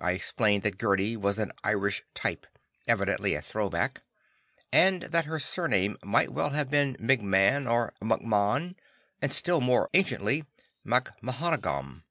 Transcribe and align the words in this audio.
I 0.00 0.12
explained 0.12 0.62
that 0.62 0.78
Gerdi 0.78 1.16
was 1.16 1.40
an 1.40 1.50
Irish 1.64 2.04
type, 2.14 2.46
evidently 2.86 3.34
a 3.34 3.42
throwback, 3.42 4.02
and 4.72 5.02
that 5.02 5.24
her 5.24 5.40
surname 5.40 5.96
might 6.04 6.30
well 6.30 6.50
have 6.50 6.70
been 6.70 6.94
McMann, 6.98 7.68
or 7.68 7.92
McMahan, 8.00 8.76
and 9.20 9.32
still 9.32 9.60
more 9.60 9.90
anciently 9.92 10.44
"mac 10.84 11.20
Mathghamhain." 11.24 12.04